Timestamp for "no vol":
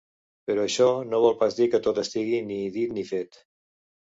1.09-1.35